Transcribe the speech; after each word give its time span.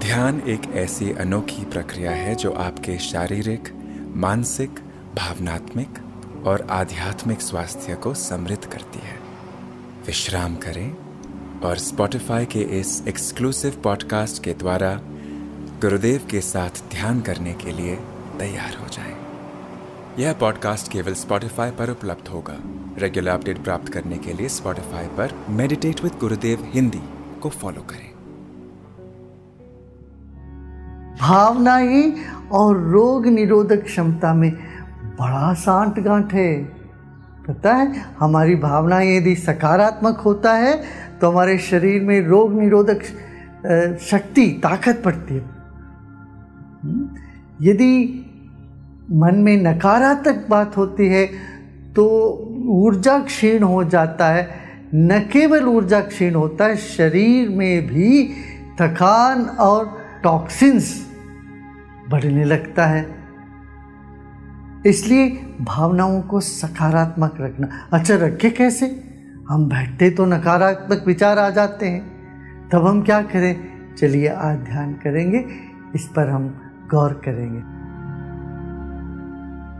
ध्यान 0.00 0.40
एक 0.40 0.62
ऐसी 0.72 1.12
अनोखी 1.12 1.64
प्रक्रिया 1.64 2.10
है 2.10 2.34
जो 2.34 2.52
आपके 2.52 2.98
शारीरिक, 2.98 3.68
मानसिक, 4.16 4.70
भावनात्मक 5.16 5.98
और 6.46 6.66
आध्यात्मिक 6.70 7.40
स्वास्थ्य 7.40 7.94
को 7.94 8.14
समृद्ध 8.14 8.64
करती 8.64 8.98
है। 8.98 9.18
विश्राम 10.06 10.56
करें 10.56 10.96
और 11.60 11.78
स्पॉटिफाई 11.78 12.46
के 12.46 12.60
इस 12.60 13.04
एक्सक्लूसिव 13.08 13.80
पॉडकास्ट 13.84 14.44
के 14.44 14.54
द्वारा 14.54 15.00
गुरुदेव 15.80 16.26
के 16.30 16.40
साथ 16.40 16.70
ध्यान 16.70 17.20
करने 17.20 17.52
के 17.52 17.72
लिए 17.72 17.96
तैयार 18.38 18.76
हो 18.76 18.88
जाएँ। 18.88 19.16
यह 20.18 20.32
पॉडकास्ट 20.32 20.92
केवल 20.92 21.14
स्पॉटिफाई 21.14 21.70
पर 21.70 21.90
उपलब्ध 21.90 22.28
होगा। 22.28 22.56
रेगुलर 22.98 23.30
अपडेट 23.30 23.64
प्राप्त 23.64 23.92
करने 23.92 24.18
के 24.18 24.32
लिए 24.32 24.48
स्पॉटिफाई 24.48 25.06
पर 25.06 25.46
मेडिटेट 25.48 26.00
विद 26.04 26.12
गुरुदेव 26.20 26.70
हिंदी 26.74 27.02
को 27.40 27.48
फॉलो 27.48 27.82
करें। 27.82 28.09
भावनाएँ 31.20 32.12
और 32.52 32.80
रोग 32.90 33.26
निरोधक 33.26 33.84
क्षमता 33.84 34.32
में 34.34 34.50
बड़ा 35.20 35.52
सांठ 35.54 35.98
गांठ 35.98 36.32
है 36.34 36.52
पता 37.48 37.74
है, 37.74 38.04
हमारी 38.18 38.54
भावनाएँ 38.56 39.16
यदि 39.16 39.34
सकारात्मक 39.36 40.18
होता 40.18 40.52
है 40.52 40.82
तो 41.20 41.30
हमारे 41.30 41.58
शरीर 41.58 42.02
में 42.02 42.20
रोग 42.26 42.58
निरोधक 42.60 43.02
शक्ति, 44.00 44.46
ताकत 44.62 45.02
पड़ती 45.04 45.34
है 45.34 45.40
हम्म? 46.82 47.08
यदि 47.62 48.26
मन 49.12 49.34
में 49.34 49.56
नकारात्मक 49.56 50.46
बात 50.50 50.76
होती 50.76 51.08
है 51.08 51.26
तो 51.96 52.06
ऊर्जा 52.68 53.18
क्षीण 53.18 53.62
हो 53.62 53.84
जाता 53.84 54.26
है 54.26 54.48
न 54.94 55.18
केवल 55.32 55.64
ऊर्जा 55.64 56.00
क्षीण 56.00 56.34
होता 56.34 56.64
है, 56.64 56.76
शरीर 56.76 57.48
में 57.48 57.86
भी 57.86 58.28
थकान 58.80 59.44
और 59.60 59.98
टॉक्सिन्स 60.22 61.09
बढ़ने 62.10 62.44
लगता 62.44 62.86
है। 62.86 63.20
इसलिए 64.86 65.30
भावनाओं 65.60 66.22
को 66.22 66.40
सकारात्मक 66.40 67.34
रखना। 67.40 67.68
अच्छा 67.92 68.14
रखे 68.14 68.50
कैसे? 68.50 68.86
हम 69.48 69.68
बैठते 69.68 70.10
तो 70.10 70.26
नकारात्मक 70.26 71.04
विचार 71.06 71.38
आ 71.38 71.50
जाते 71.50 71.88
हैं। 71.88 72.20
तब 72.68 72.86
हम 72.86 73.02
क्या 73.02 73.22
करें? 73.22 73.70
चलिए 73.94 74.28
आज 74.28 74.58
ध्यान 74.58 74.92
करेंगे, 74.92 75.46
इस 75.94 76.08
पर 76.16 76.28
हम 76.28 76.70
गौर 76.90 77.12
करेंगे। 77.12 77.80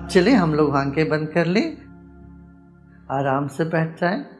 चलिए, 0.08 0.34
हम 0.34 0.54
लोग 0.54 0.76
आँखें 0.76 1.08
बंद 1.08 1.28
कर 1.28 1.46
लें। 1.46 1.76
आराम 3.10 3.48
से 3.48 3.64
बैठ 3.64 4.00
जाएँ। 4.00 4.39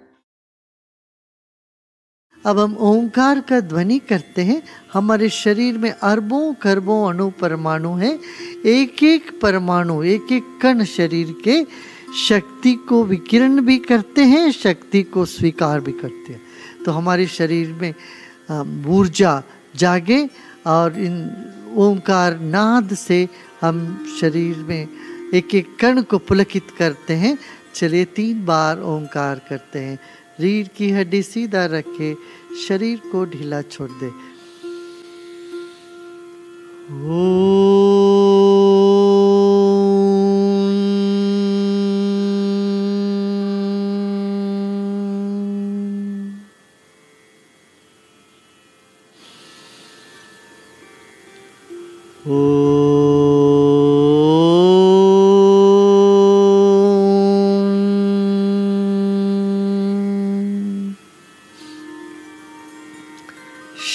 अब 2.47 2.59
हम 2.59 2.77
ओंकार 2.81 3.41
का 3.41 3.61
ध्वनि 3.61 3.99
करते 3.99 4.43
हैं। 4.43 4.63
हमारे 4.93 5.29
शरीर 5.29 5.79
में 5.79 5.91
अरबों 5.91 6.55
खरबों 6.55 7.09
अणु 7.11 7.29
परमाणु 7.31 7.95
हैं। 7.95 8.19
एक 8.67 9.03
एक 9.03 9.41
परमाणु 9.41 10.03
एक 10.03 10.33
एक 10.33 10.59
कण 10.63 10.85
शरीर 10.85 11.35
के 11.45 11.65
शक्ति 12.19 12.75
को 12.89 13.05
विकिरण 13.05 13.61
भी 13.61 13.79
करते 13.79 14.25
हैं, 14.25 14.51
शक्ति 14.53 15.03
को 15.03 15.25
स्वीकार 15.25 15.81
भी 15.81 15.93
करते 15.93 16.33
हैं। 16.33 16.41
तो 16.85 16.93
हमारे 16.93 17.27
शरीर 17.27 17.73
में 17.73 17.95
ऊर्जा 18.89 19.43
जागे 19.77 20.29
और 20.67 20.99
इन 20.99 21.17
ओंकार 21.77 22.39
नाद 22.41 22.95
से 22.95 23.29
हम 23.61 24.07
शरीर 24.21 24.57
में 24.57 24.89
एक 25.35 25.55
एक 25.55 25.77
कण 25.81 26.03
को 26.03 26.19
पुलकित 26.19 26.71
करते 26.79 27.15
हैं। 27.15 27.39
चलिए 27.75 28.05
तीन 28.05 28.45
बार 28.45 28.81
ओंकार 28.83 29.41
करते 29.49 29.79
हैं। 29.79 29.99
रीढ़ 30.41 30.67
की 30.67 30.91
हड्डी 30.91 31.23
सीधा 31.23 31.65
रखे 31.67 32.15
शरीर 32.69 32.99
को 33.13 33.25
ढीला 33.25 33.63
छोड़ 33.63 33.91
दे। 33.91 34.11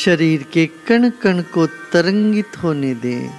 शरीर 0.06 0.44
के 0.44 0.66
कण 0.88 1.10
कण 1.10 1.42
को 1.42 1.66
तरंगित 1.68 2.58
होने 2.64 2.94
दें। 2.96 3.30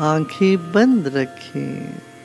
आँखें 0.00 0.72
बंद 0.72 1.08
रखें। 1.16 2.15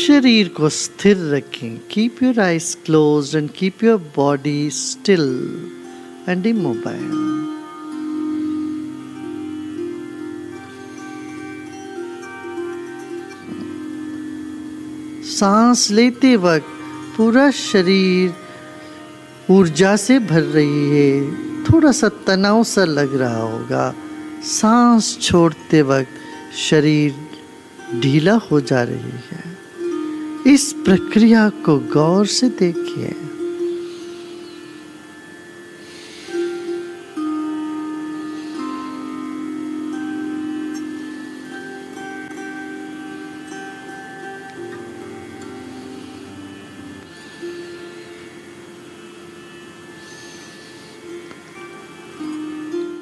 शरीर 0.00 0.48
को 0.48 0.68
स्थिर 0.68 1.16
रखें। 1.34 1.78
Keep 1.90 2.22
your 2.22 2.40
eyes 2.40 2.76
close 2.84 3.34
and 3.36 3.50
keep 3.50 3.82
your 3.84 3.98
body 4.16 4.70
still 4.70 5.24
and 6.28 6.46
immobile 6.46 7.10
सांस 15.30 15.90
लेते 15.90 16.34
वक्त 16.36 16.72
पूरा 17.16 17.50
शरीर 17.50 18.34
ऊर्जा 19.50 19.94
से 19.96 20.18
भर 20.18 20.42
रही 20.42 20.88
है। 20.90 21.64
थोड़ा 21.64 21.92
सा 21.92 22.08
तनाव 22.26 22.62
सा 22.64 22.84
लग 22.84 23.16
रहा 23.16 23.42
होगा। 23.42 23.94
सांस 24.44 25.16
छोड़ते 25.22 25.82
वक्त 25.82 26.56
शरीर 26.58 27.14
ढीला 28.00 28.34
हो 28.50 28.60
जा 28.60 28.82
रही 28.82 29.18
है। 29.30 29.49
इस 30.46 30.72
प्रक्रिया 30.72 31.48
को 31.48 31.78
गौर 31.78 32.26
से 32.26 32.48
देखिए। 32.48 33.08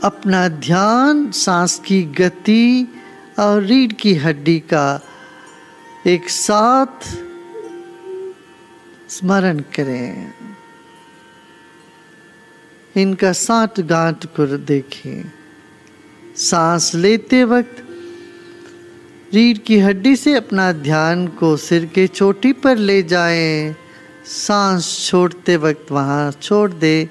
अपना 0.05 0.49
ध्यान, 0.49 1.31
सांस 1.31 1.83
की 1.87 2.03
गति 2.03 2.89
और 3.39 3.63
रीढ़ 3.63 3.93
की 3.93 4.15
हड्डी 4.15 4.59
का 4.59 5.01
एक 6.07 6.29
साथ 6.29 7.28
स्मरण 9.09 9.59
करें। 9.59 10.33
इनका 12.97 13.33
साठ 13.33 13.81
गांठ 13.81 14.27
को 14.27 14.47
देखें। 14.47 15.33
सांस 16.37 16.95
लेते 16.95 17.45
वक्त 17.45 17.85
रीढ़ 19.35 19.59
की 19.59 19.79
हड्डी 19.79 20.15
से 20.17 20.35
अपना 20.35 20.73
ध्यान 20.73 21.27
को 21.29 21.57
सिर 21.57 21.87
के 21.87 22.07
चोटी 22.07 22.53
पर 22.53 22.77
ले 22.77 23.03
जाएँ। 23.03 23.75
सांस 24.27 25.09
छोड़ते 25.09 25.57
वक्त 25.57 25.93
वहाँ 25.93 26.31
छोड़ 26.33 26.71
दे, 26.73 27.09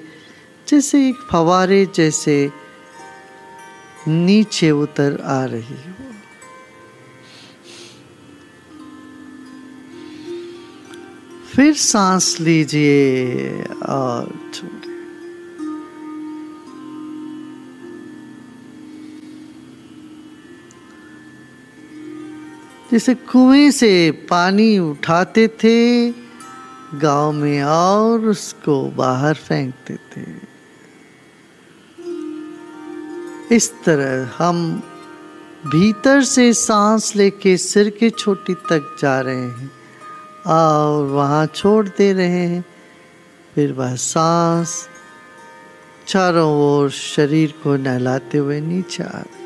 जैसे 0.68 1.08
एक 1.08 1.16
फवारे 1.30 1.84
जैसे 1.94 2.50
नीचे 4.08 4.70
उतर 4.70 5.20
आ 5.24 5.44
रही 5.44 5.82
हो। 5.86 5.97
फिर 11.58 11.74
सांस 11.74 12.40
लीजिए 12.40 13.62
और 13.62 14.38
जैसे 22.92 23.14
कुएँ 23.14 23.70
से 23.70 24.10
पानी 24.30 24.78
उठाते 24.78 25.48
थे, 25.48 26.10
गाँव 26.94 27.32
में 27.32 27.62
और 27.62 28.20
उसको 28.20 28.90
बाहर 28.90 29.34
फेंकते 29.34 29.94
थे। 29.94 30.22
इस 33.56 33.72
तरह 33.84 34.30
हम 34.38 34.82
भीतर 35.66 36.22
से 36.22 36.52
सांस 36.52 37.16
लेके 37.16 37.56
सिर 37.56 37.90
के 37.90 38.10
छोटी 38.10 38.54
तक 38.54 38.96
जा 39.00 39.20
रहे 39.20 39.36
हैं। 39.36 39.77
और 40.48 41.04
वहाँ 41.04 41.46
छोड़ 41.46 41.88
दे 41.88 42.12
रहे 42.12 42.46
हैं। 42.46 42.64
फिर 43.54 43.72
वह 43.72 43.94
सांस 43.94 44.88
चारों 46.06 46.52
ओर 46.52 46.90
शरीर 46.90 47.54
को 47.62 47.76
नहलाते 47.76 48.38
हुए 48.38 48.60
नीचे 48.60 49.02
आ 49.02 49.06
रहे 49.06 49.37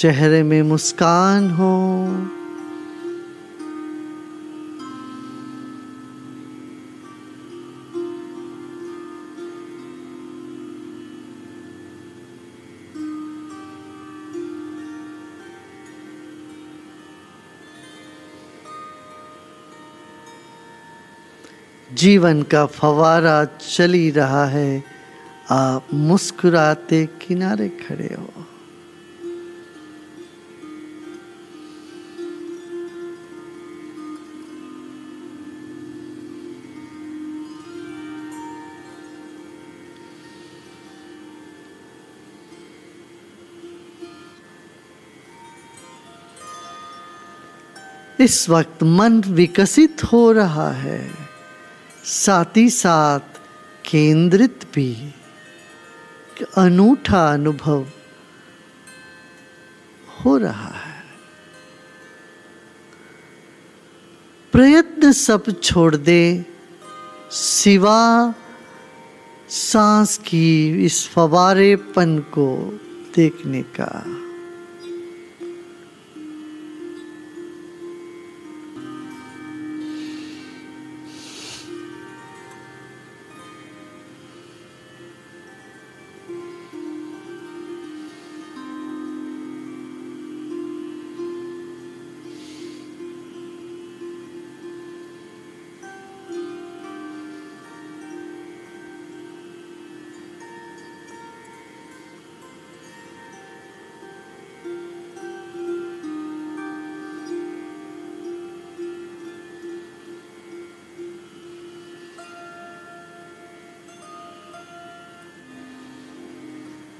चेहरे 0.00 0.42
में 0.42 0.62
मुस्कान 0.62 1.50
हो। 1.50 2.06
जीवन 21.94 22.42
का 22.42 22.66
फवारा 22.66 23.44
चली 23.44 24.10
रहा 24.10 24.44
है। 24.44 24.84
आप 25.50 25.86
मुस्कुराते 25.94 27.06
किनारे 27.06 27.68
खड़े 27.68 28.16
हो। 28.18 28.49
इस 48.20 48.48
वक्त 48.48 48.82
मन 48.82 49.20
विकसित 49.20 50.04
हो 50.04 50.32
रहा 50.32 50.70
है। 50.70 51.14
साथ 52.04 52.56
ही 52.56 52.70
साथ 52.70 53.20
केंद्रित 53.90 54.60
भी। 54.74 55.14
अनूठा 56.56 57.32
अनुभव 57.32 57.86
हो 60.08 60.36
रहा 60.38 60.68
है। 60.68 61.04
प्रयत्न 64.52 65.12
सब 65.12 65.60
छोड़ 65.62 65.96
दे। 65.96 66.46
सिवा 67.30 68.34
सांस 69.48 70.18
की 70.18 70.84
इस 70.84 71.08
फवारेपन 71.08 72.18
को 72.18 72.80
देखने 73.16 73.62
का। 73.62 74.19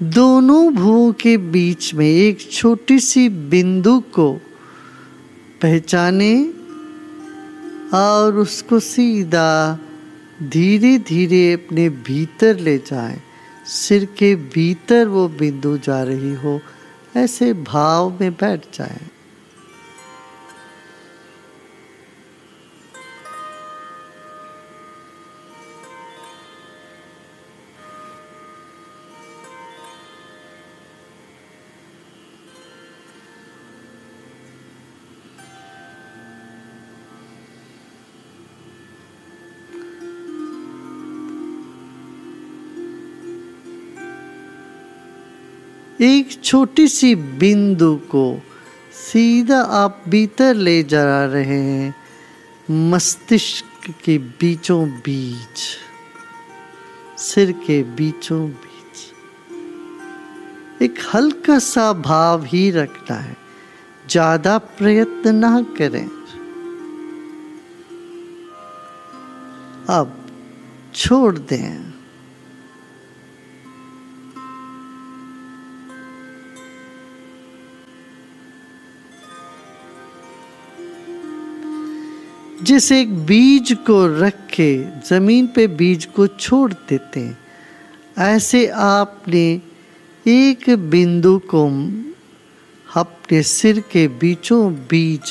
दोनों 0.03 0.73
भूओं 0.73 1.13
के 1.13 1.37
बीच 1.37 1.93
में 1.93 2.07
एक 2.07 2.51
छोटी 2.51 2.99
सी 2.99 3.29
बिंदु 3.29 3.99
को 3.99 4.33
पहचाने 5.61 6.53
और 7.93 8.37
उसको 8.37 8.79
सीधा 8.79 9.79
धीरे 10.43 10.97
धीरे 10.97 11.53
अपने 11.53 11.89
भीतर 11.89 12.59
ले 12.59 12.77
जाए। 12.77 13.21
सिर 13.65 14.05
के 14.05 14.35
भीतर 14.35 15.07
वो 15.07 15.27
बिंदु 15.27 15.77
जा 15.77 16.03
रही 16.03 16.33
हो, 16.33 16.61
ऐसे 17.17 17.53
भाव 17.53 18.17
में 18.21 18.31
बैठ 18.31 18.61
जाए। 18.77 19.01
एक 46.01 46.43
छोटी 46.43 46.87
सी 46.87 47.15
बिंदु 47.15 47.95
को 47.95 48.41
सीधा 48.93 49.61
आप 49.61 50.03
भीतर 50.09 50.55
ले 50.55 50.83
जा 50.83 51.25
रहे 51.25 51.43
हैं, 51.45 51.95
मस्तिष्क 52.91 53.89
के 54.05 54.17
बीचों 54.17 54.89
बीच, 54.89 55.59
सिर 57.19 57.51
के 57.51 57.83
बीचों 57.83 58.49
बीच। 58.49 58.97
एक 60.81 60.99
हल्का 61.13 61.59
सा 61.59 61.93
भाव 61.93 62.45
ही 62.45 62.71
रखना 62.71 63.15
है, 63.15 63.37
ज़्यादा 64.09 64.57
प्रयत्न 64.57 65.35
ना 65.35 65.61
करें। 65.77 66.09
अब 69.89 70.17
छोड़ 70.95 71.37
दें। 71.37 72.00
जिस 82.63 82.91
एक 82.91 83.25
बीज 83.25 83.71
को 83.73 84.19
रख 84.19 84.33
के 84.53 84.83
ज़मीन 85.09 85.47
पे 85.47 85.67
बीज 85.67 86.05
को 86.05 86.27
छोड़ 86.27 86.73
देते 86.73 87.19
हैं। 87.19 87.37
ऐसे 88.17 88.67
आपने 88.67 89.61
एक 90.27 90.69
बिंदु 90.69 91.39
को 91.39 91.67
अपने 92.95 93.43
सिर 93.43 93.79
के 93.79 94.07
बीचों 94.07 94.73
बीज 94.73 95.21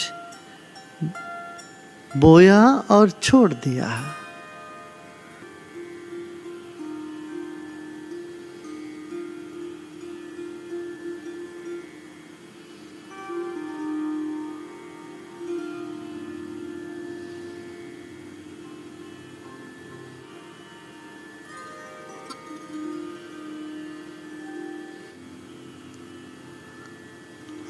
बोया 2.17 2.65
और 2.91 3.11
छोड़ 3.11 3.53
दिया 3.53 3.87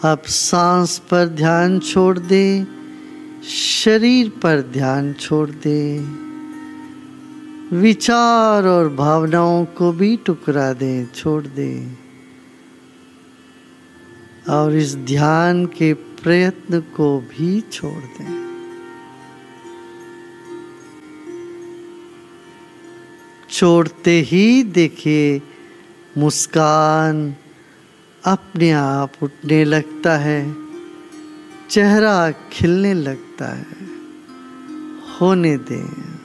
अब 0.04 0.22
सांस 0.22 0.98
पर 0.98 1.26
ध्यान 1.26 1.78
छोड़ 1.78 2.18
दे, 2.18 2.66
शरीर 3.48 4.28
पर 4.28 4.60
ध्यान 4.60 5.12
छोड़ 5.12 5.50
दे। 5.50 5.98
विचार 7.76 8.66
और 8.66 8.88
भावनाओं 8.88 9.64
को 9.64 9.92
भी 9.92 10.16
टुकरा 10.16 10.72
दे, 10.72 11.06
छोड़ 11.06 11.42
दे। 11.42 11.92
और 14.48 14.76
इस 14.76 14.96
ध्यान 14.96 15.66
के 15.66 15.94
प्रयत्न 15.94 16.80
को 16.80 17.20
भी 17.20 17.60
छोड़ 17.60 18.22
दे। 18.22 18.40
छोड़ते 23.50 24.20
ही 24.20 24.62
देखिए 24.62 25.42
मुस्कान 26.18 27.34
अपने 28.24 28.70
आप 28.70 29.12
उठने 29.22 29.64
लगता 29.64 30.16
है 30.16 30.56
चेहरा 31.70 32.30
खिलने 32.30 32.94
लगता 32.94 33.46
है 33.46 33.88
होने 35.20 35.56
दें। 35.56 36.19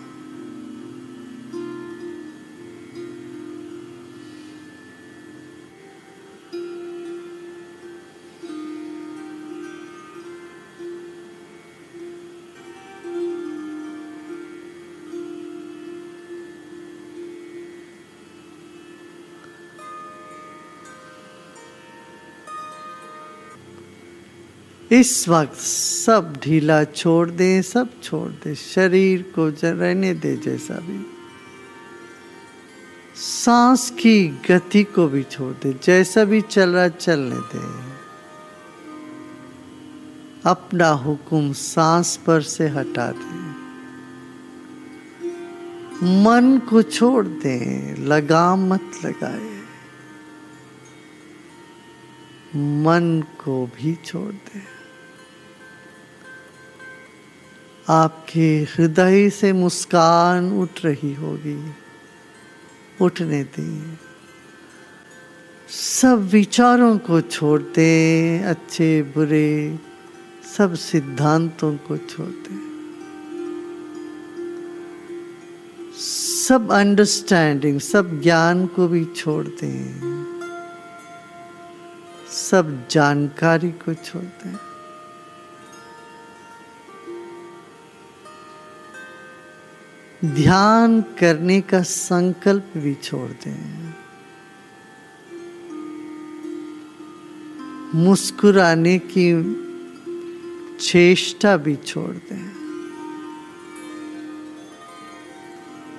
इस 24.91 25.29
वक्त 25.29 25.57
सब 25.57 26.37
ढीला 26.43 26.83
छोड़ 26.83 27.29
दे, 27.29 27.61
सब 27.61 28.01
छोड़ 28.01 28.31
दे। 28.31 28.55
शरीर 28.55 29.21
को 29.21 29.49
रहने 29.49 30.13
दे 30.13 30.37
जैसा 30.37 30.73
भी। 30.73 31.05
सांस 33.15 33.89
की 33.89 34.27
गति 34.27 34.83
को 34.83 35.07
भी 35.07 35.23
छोड़ 35.23 35.53
दे, 35.53 35.79
जैसा 35.83 36.23
भी 36.23 36.41
चल 36.41 36.69
रहा 36.69 36.87
चलने 36.87 37.35
दे। 37.35 37.85
अपना 40.45 40.89
हुक्म 40.89 41.53
सांस 41.53 42.17
पर 42.17 42.41
से 42.41 42.67
हटा 42.67 43.11
दे। 43.11 43.55
मन 46.23 46.61
को 46.69 46.81
छोड़ 46.81 47.27
दे, 47.27 47.95
लगाम 47.99 48.73
मत 48.73 48.91
लगाए। 49.05 49.55
मन 52.55 53.23
को 53.43 53.67
भी 53.67 53.95
छोड़ 54.05 54.33
दे। 54.33 54.74
आपके 57.89 58.57
हृदय 58.57 59.29
से 59.29 59.53
मुस्कान 59.53 60.53
उठ 60.53 60.85
रही 60.85 61.13
होगी। 61.13 61.73
उठने 63.01 63.43
दें। 63.43 63.97
सब 65.69 66.29
विचारों 66.31 66.97
को 66.97 67.21
छोड़ते 67.21 68.39
अच्छे, 68.39 69.01
बुरे, 69.01 69.79
सब 70.57 70.75
सिद्धांतों 70.75 71.75
को 71.75 71.97
छोड़ते 71.97 72.65
सब 76.47 76.71
अंडरस्टैंडिंग 76.71 77.79
सब 77.79 78.21
ज्ञान 78.21 78.65
को 78.65 78.87
भी 78.87 79.05
छोड़ 79.05 79.47
दें। 79.47 80.01
सब 82.31 82.87
जानकारी 82.91 83.71
को 83.71 83.93
छोड़ 83.93 84.23
दें। 84.23 84.74
ध्यान 90.33 91.01
करने 91.01 91.61
का 91.61 91.81
संकल्प 91.81 92.73
भी 92.77 92.93
छोड़ 92.93 93.31
दें। 93.31 93.93
मुस्कुराने 97.95 98.99
की 98.99 99.55
चेष्टा 100.79 101.57
भी 101.57 101.75
छोड़ 101.75 102.15
दें। 102.15 102.51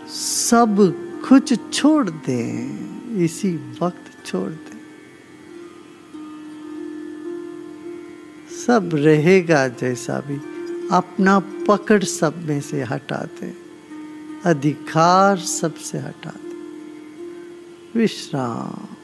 सब 0.08 0.76
कुछ 1.28 1.72
छोड़ 1.74 2.10
दें, 2.10 3.16
इसी 3.24 3.56
वक्त 3.82 4.26
छोड़ 4.26 4.50
दें। 4.50 4.80
सब 8.66 8.90
रहेगा 8.94 9.68
जैसा 9.68 10.20
भी, 10.20 10.36
अपना 10.92 11.38
पकड़ 11.38 12.04
सब 12.04 12.46
में 12.46 12.60
से 12.60 12.82
हटा 12.82 13.28
दें। 13.40 13.65
अधिकार 14.46 15.38
सबसे 15.38 15.98
हटा 15.98 16.30
दे। 16.30 16.50
विश्राम। 17.98 18.94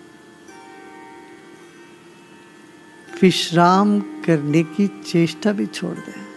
विश्राम 3.22 4.00
करने 4.00 4.62
की 4.62 5.02
चेष्टा 5.02 5.52
भी 5.52 5.66
छोड़ 5.66 5.96
दें। 5.96 6.31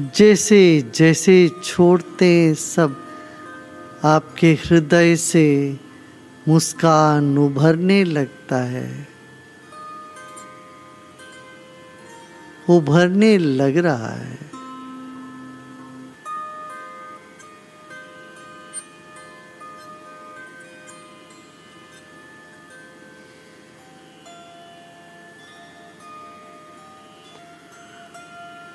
जैसे 0.00 0.90
जैसे 0.94 1.50
छोड़ते 1.64 2.54
सब, 2.54 3.04
आपके 4.04 4.52
हृदय 4.52 5.16
से 5.16 5.76
मुस्कान 6.48 7.38
उभरने 7.38 8.04
लगता 8.04 8.56
है। 8.56 9.08
उभरने 12.70 13.38
लग 13.38 13.76
रहा 13.76 14.14
है। 14.14 14.57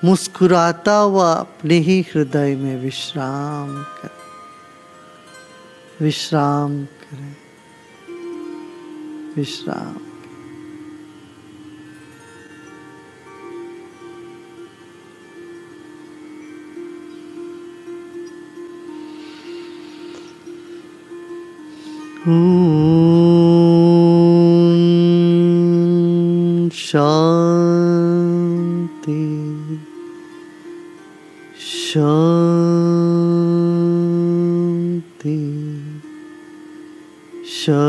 मुस्कुराता 0.06 0.96
हुआ 0.96 1.32
अपने 1.34 1.78
ही 1.80 2.00
हृदय 2.10 2.56
में 2.56 2.76
विश्राम 2.82 3.76
कर 4.00 4.12
विश्राम 6.02 6.84
करें 6.86 7.36
विश्राम 9.38 10.02
Ooh. 22.26 22.74
शांति 26.94 27.33
शान्ति 31.94 32.02
शा 37.58 37.84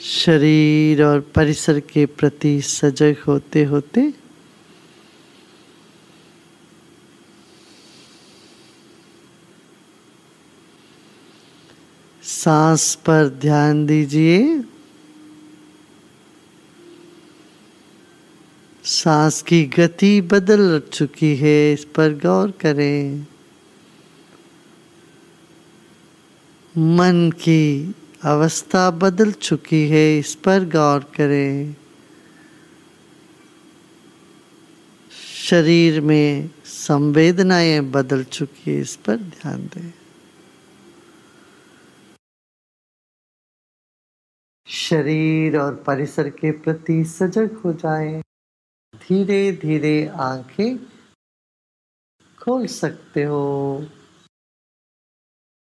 शरीर 0.00 1.02
और 1.02 1.20
परिसर 1.20 1.80
के 1.80 2.06
प्रति 2.06 2.60
सजग 2.60 3.16
होते 3.28 3.64
होते 3.64 4.14
सांस 12.22 12.94
पर 12.94 13.28
ध्यान 13.28 13.86
दीजिए। 13.86 14.64
सांस 18.84 19.42
की 19.42 19.64
गति 19.64 20.20
बदल 20.20 20.82
चुकी 20.92 21.36
है, 21.36 21.72
इस 21.72 21.84
पर 21.84 22.12
गौर 22.12 22.50
करें। 22.50 23.26
मन 26.78 27.30
की 27.30 27.94
अवस्था 28.24 28.90
बदल 28.90 29.32
चुकी 29.32 29.88
है, 29.88 30.18
इस 30.18 30.34
पर 30.34 30.64
गौर 30.64 31.00
करें। 31.00 31.76
शरीर 35.48 36.00
में 36.00 36.50
संवेदनाएँ 36.64 37.80
बदल 37.80 38.24
चुकी 38.24 38.74
है, 38.74 38.80
इस 38.80 38.96
पर 38.96 39.16
ध्यान 39.16 39.66
दें। 39.66 39.92
शरीर 44.66 45.58
और 45.58 45.74
परिसर 45.74 46.28
के 46.30 46.50
प्रति 46.50 47.04
सजग 47.04 47.60
हो 47.64 47.72
जाएँ। 47.72 48.22
धीरे 48.96 49.52
धीरे 49.52 50.06
आँखें 50.06 50.76
खोल 52.42 52.66
सकते 52.66 53.22
हो। 53.22 53.86